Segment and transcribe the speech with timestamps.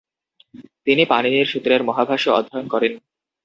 [0.85, 2.93] তিনি পাণিনির সূত্রের মহাভাষ্য অধ্যয়ন করেন।